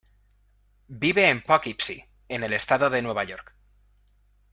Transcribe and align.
Vive 1.03 1.29
en 1.29 1.43
Poughkeepsie, 1.43 2.07
en 2.27 2.41
el 2.43 2.53
estado 2.53 2.89
de 2.89 3.03
Nueva 3.03 3.23
York. 3.23 3.53